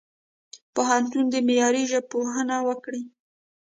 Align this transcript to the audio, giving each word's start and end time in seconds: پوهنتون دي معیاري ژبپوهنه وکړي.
پوهنتون 0.75 1.25
دي 1.31 1.39
معیاري 1.47 1.83
ژبپوهنه 1.91 2.57
وکړي. 2.67 3.01